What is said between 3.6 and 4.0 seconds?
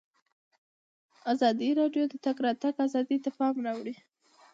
اړولی.